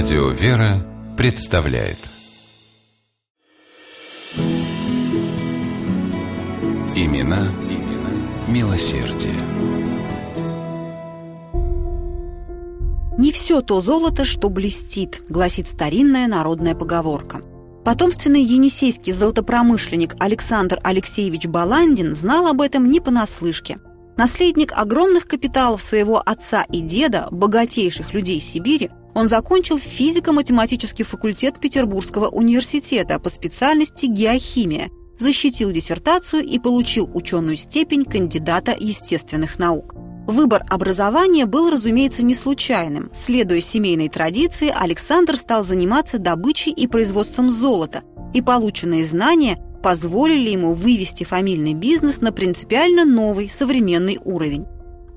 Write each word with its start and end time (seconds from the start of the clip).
Радио 0.00 0.28
«Вера» 0.28 0.86
представляет 1.16 1.98
Имена, 6.94 7.48
имена 7.68 8.12
милосердие. 8.46 9.34
«Не 13.18 13.32
все 13.32 13.60
то 13.60 13.80
золото, 13.80 14.24
что 14.24 14.48
блестит»,— 14.50 15.24
гласит 15.28 15.66
старинная 15.66 16.28
народная 16.28 16.76
поговорка. 16.76 17.40
Потомственный 17.84 18.44
енисейский 18.44 19.12
золотопромышленник 19.12 20.14
Александр 20.20 20.78
Алексеевич 20.84 21.46
Баландин 21.46 22.14
знал 22.14 22.46
об 22.46 22.60
этом 22.60 22.88
не 22.88 23.00
понаслышке. 23.00 23.78
Наследник 24.16 24.72
огромных 24.76 25.26
капиталов 25.26 25.82
своего 25.82 26.22
отца 26.24 26.62
и 26.62 26.82
деда, 26.82 27.26
богатейших 27.32 28.14
людей 28.14 28.40
Сибири, 28.40 28.90
он 29.14 29.28
закончил 29.28 29.78
физико-математический 29.78 31.04
факультет 31.04 31.58
Петербургского 31.60 32.28
университета 32.28 33.18
по 33.18 33.28
специальности 33.28 34.06
геохимия, 34.06 34.88
защитил 35.18 35.72
диссертацию 35.72 36.44
и 36.44 36.58
получил 36.58 37.10
ученую 37.12 37.56
степень 37.56 38.04
кандидата 38.04 38.76
естественных 38.78 39.58
наук. 39.58 39.94
Выбор 40.28 40.62
образования 40.68 41.46
был, 41.46 41.70
разумеется, 41.70 42.22
не 42.22 42.34
случайным. 42.34 43.10
Следуя 43.14 43.60
семейной 43.60 44.10
традиции, 44.10 44.70
Александр 44.74 45.36
стал 45.36 45.64
заниматься 45.64 46.18
добычей 46.18 46.70
и 46.70 46.86
производством 46.86 47.50
золота, 47.50 48.02
и 48.34 48.42
полученные 48.42 49.06
знания 49.06 49.58
позволили 49.82 50.50
ему 50.50 50.74
вывести 50.74 51.24
фамильный 51.24 51.72
бизнес 51.72 52.20
на 52.20 52.30
принципиально 52.30 53.04
новый 53.04 53.48
современный 53.48 54.18
уровень. 54.22 54.66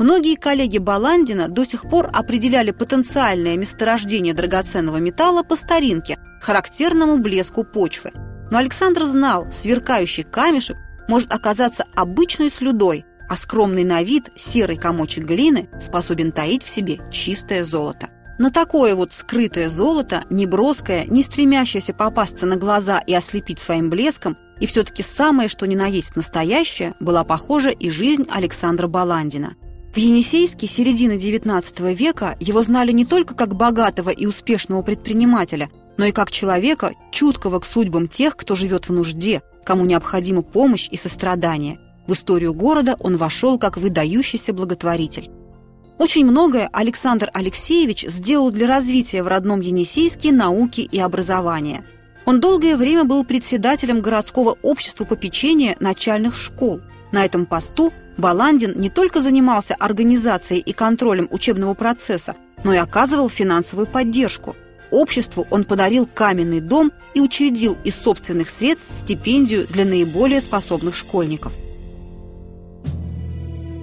Многие 0.00 0.36
коллеги 0.36 0.78
Баландина 0.78 1.48
до 1.48 1.66
сих 1.66 1.82
пор 1.82 2.08
определяли 2.10 2.70
потенциальное 2.70 3.58
месторождение 3.58 4.32
драгоценного 4.32 4.96
металла 4.96 5.42
по 5.42 5.56
старинке, 5.56 6.18
характерному 6.40 7.18
блеску 7.18 7.64
почвы. 7.64 8.12
Но 8.50 8.56
Александр 8.56 9.04
знал, 9.04 9.48
сверкающий 9.52 10.22
камешек 10.22 10.78
может 11.06 11.30
оказаться 11.30 11.84
обычной 11.94 12.48
слюдой, 12.48 13.04
а 13.28 13.36
скромный 13.36 13.84
на 13.84 14.02
вид 14.02 14.30
серый 14.36 14.78
комочек 14.78 15.26
глины 15.26 15.68
способен 15.78 16.32
таить 16.32 16.62
в 16.62 16.70
себе 16.70 17.00
чистое 17.12 17.62
золото. 17.62 18.08
На 18.38 18.50
такое 18.50 18.94
вот 18.94 19.12
скрытое 19.12 19.68
золото, 19.68 20.24
не 20.30 20.46
броское, 20.46 21.04
не 21.08 21.22
стремящееся 21.22 21.92
попасться 21.92 22.46
на 22.46 22.56
глаза 22.56 23.00
и 23.00 23.12
ослепить 23.12 23.58
своим 23.58 23.90
блеском, 23.90 24.38
и 24.60 24.66
все-таки 24.66 25.02
самое, 25.02 25.50
что 25.50 25.66
ни 25.66 25.74
на 25.74 25.88
есть 25.88 26.16
настоящее, 26.16 26.94
была 27.00 27.22
похожа 27.22 27.68
и 27.68 27.90
жизнь 27.90 28.26
Александра 28.30 28.86
Баландина– 28.86 29.56
в 29.92 29.96
Енисейске 29.96 30.68
середины 30.68 31.16
XIX 31.16 31.94
века 31.94 32.36
его 32.38 32.62
знали 32.62 32.92
не 32.92 33.04
только 33.04 33.34
как 33.34 33.56
богатого 33.56 34.10
и 34.10 34.24
успешного 34.24 34.82
предпринимателя, 34.82 35.68
но 35.96 36.04
и 36.04 36.12
как 36.12 36.30
человека, 36.30 36.92
чуткого 37.10 37.58
к 37.58 37.66
судьбам 37.66 38.06
тех, 38.06 38.36
кто 38.36 38.54
живет 38.54 38.88
в 38.88 38.92
нужде, 38.92 39.42
кому 39.64 39.84
необходима 39.84 40.42
помощь 40.42 40.88
и 40.92 40.96
сострадание. 40.96 41.80
В 42.06 42.12
историю 42.12 42.54
города 42.54 42.96
он 43.00 43.16
вошел 43.16 43.58
как 43.58 43.76
выдающийся 43.76 44.52
благотворитель. 44.52 45.28
Очень 45.98 46.24
многое 46.24 46.68
Александр 46.72 47.28
Алексеевич 47.34 48.06
сделал 48.06 48.52
для 48.52 48.68
развития 48.68 49.24
в 49.24 49.28
родном 49.28 49.60
Енисейске 49.60 50.30
науки 50.30 50.80
и 50.80 51.00
образования. 51.00 51.84
Он 52.24 52.38
долгое 52.38 52.76
время 52.76 53.04
был 53.04 53.24
председателем 53.24 54.00
городского 54.02 54.56
общества 54.62 55.04
попечения 55.04 55.76
начальных 55.80 56.36
школ. 56.36 56.80
На 57.10 57.24
этом 57.24 57.44
посту 57.44 57.92
Баландин 58.20 58.74
не 58.76 58.90
только 58.90 59.20
занимался 59.20 59.74
организацией 59.74 60.60
и 60.60 60.72
контролем 60.72 61.28
учебного 61.30 61.74
процесса, 61.74 62.36
но 62.62 62.72
и 62.72 62.76
оказывал 62.76 63.28
финансовую 63.28 63.86
поддержку. 63.86 64.54
Обществу 64.90 65.46
он 65.50 65.64
подарил 65.64 66.06
каменный 66.06 66.60
дом 66.60 66.92
и 67.14 67.20
учредил 67.20 67.76
из 67.84 67.94
собственных 67.96 68.50
средств 68.50 69.00
стипендию 69.00 69.66
для 69.66 69.84
наиболее 69.84 70.40
способных 70.40 70.94
школьников. 70.94 71.52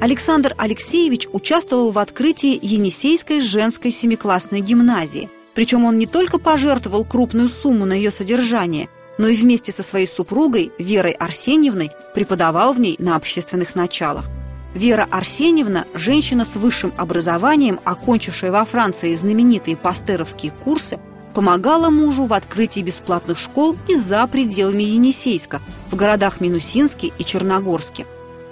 Александр 0.00 0.54
Алексеевич 0.56 1.26
участвовал 1.32 1.90
в 1.90 1.98
открытии 1.98 2.58
Енисейской 2.62 3.40
женской 3.40 3.90
семиклассной 3.90 4.60
гимназии. 4.62 5.28
Причем 5.54 5.84
он 5.84 5.98
не 5.98 6.06
только 6.06 6.38
пожертвовал 6.38 7.04
крупную 7.04 7.48
сумму 7.48 7.84
на 7.84 7.92
ее 7.92 8.10
содержание– 8.10 8.88
но 9.20 9.28
и 9.28 9.34
вместе 9.34 9.70
со 9.70 9.82
своей 9.82 10.06
супругой 10.06 10.72
Верой 10.78 11.12
Арсеньевной 11.12 11.90
преподавал 12.14 12.72
в 12.72 12.80
ней 12.80 12.96
на 12.98 13.16
общественных 13.16 13.74
началах. 13.74 14.30
Вера 14.74 15.06
Арсеньевна– 15.10 15.84
женщина 15.94 16.46
с 16.46 16.56
высшим 16.56 16.94
образованием, 16.96 17.80
окончившая 17.84 18.50
во 18.50 18.64
Франции 18.64 19.14
знаменитые 19.14 19.76
пастеровские 19.76 20.52
курсы, 20.52 20.98
помогала 21.34 21.90
мужу 21.90 22.24
в 22.24 22.32
открытии 22.32 22.80
бесплатных 22.80 23.38
школ 23.38 23.76
и 23.88 23.94
за 23.94 24.26
пределами 24.26 24.84
Енисейска, 24.84 25.60
в 25.90 25.96
городах 25.96 26.40
Минусинске 26.40 27.12
и 27.18 27.22
Черногорске. 27.22 28.06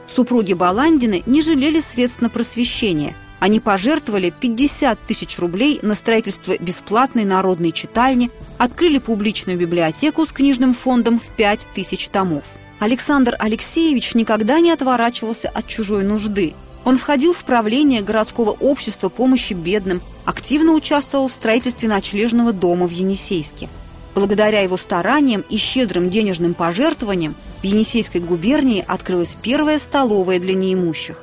Супруги 0.06 0.52
Баландины 0.52 1.22
не 1.24 1.40
жалели 1.40 1.80
средств 1.80 2.20
на 2.20 2.28
просвещение– 2.28 3.16
они 3.40 3.60
пожертвовали 3.60 4.30
50 4.38 4.98
тысяч 5.06 5.38
рублей 5.38 5.78
на 5.82 5.94
строительство 5.94 6.56
бесплатной 6.58 7.24
народной 7.24 7.72
читальни, 7.72 8.30
открыли 8.58 8.98
публичную 8.98 9.58
библиотеку 9.58 10.24
с 10.24 10.32
книжным 10.32 10.74
фондом 10.74 11.20
в 11.20 11.28
5 11.30 11.66
тысяч 11.74 12.08
томов. 12.08 12.44
Александр 12.80 13.36
Алексеевич 13.38 14.14
никогда 14.14 14.60
не 14.60 14.70
отворачивался 14.70 15.48
от 15.48 15.66
чужой 15.66 16.04
нужды. 16.04 16.54
Он 16.84 16.96
входил 16.96 17.32
в 17.32 17.44
правление 17.44 18.02
городского 18.02 18.50
общества 18.50 19.08
помощи 19.08 19.52
бедным, 19.52 20.00
активно 20.24 20.72
участвовал 20.72 21.28
в 21.28 21.32
строительстве 21.32 21.88
ночлежного 21.88 22.52
дома 22.52 22.86
в 22.86 22.90
Енисейске. 22.90 23.68
Благодаря 24.14 24.60
его 24.62 24.76
стараниям 24.76 25.44
и 25.48 25.56
щедрым 25.58 26.10
денежным 26.10 26.54
пожертвованиям 26.54 27.36
в 27.60 27.64
Енисейской 27.64 28.20
губернии 28.20 28.84
открылась 28.86 29.36
первая 29.40 29.78
столовая 29.78 30.40
для 30.40 30.54
неимущих. 30.54 31.18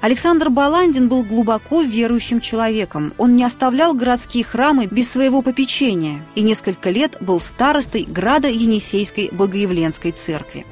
Александр 0.00 0.48
Баландин 0.48 1.08
был 1.08 1.22
глубоко 1.22 1.82
верующим 1.82 2.40
человеком. 2.40 3.12
Он 3.18 3.36
не 3.36 3.44
оставлял 3.44 3.92
городские 3.92 4.44
храмы 4.44 4.86
без 4.86 5.10
своего 5.10 5.42
попечения 5.42 6.24
и 6.34 6.40
несколько 6.40 6.88
лет 6.88 7.18
был 7.20 7.38
старостой 7.38 8.04
града 8.04 8.48
Енисейской 8.48 9.28
Богоявленской 9.30 10.12
церкви. 10.12 10.64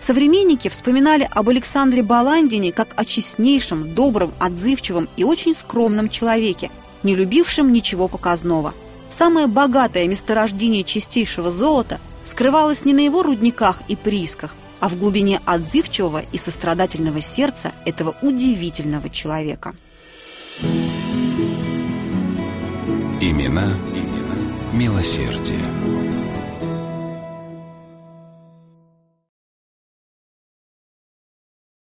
Современники 0.00 0.66
вспоминали 0.68 1.28
об 1.30 1.48
Александре 1.48 2.02
Баландине 2.02 2.72
как 2.72 2.88
о 2.96 3.04
честнейшем, 3.04 3.94
добром, 3.94 4.32
отзывчивом 4.40 5.08
и 5.16 5.22
очень 5.22 5.54
скромном 5.54 6.08
человеке, 6.08 6.72
не 7.04 7.14
любившем 7.14 7.72
ничего 7.72 8.08
показного. 8.08 8.74
Самое 9.08 9.46
богатое 9.46 10.08
месторождение 10.08 10.82
чистейшего 10.82 11.52
золота 11.52 12.00
скрывалось 12.24 12.84
не 12.84 12.94
на 12.94 13.00
его 13.00 13.22
рудниках 13.22 13.82
и 13.86 13.94
приисках, 13.94 14.56
а 14.86 14.88
в 14.88 14.96
глубине 15.00 15.40
отзывчивого 15.44 16.22
и 16.30 16.38
сострадательного 16.38 17.20
сердца 17.20 17.72
этого 17.84 18.14
удивительного 18.22 19.10
человека. 19.10 19.74
Имена, 23.20 23.76
имена 23.92 24.36
милосердия. 24.72 26.35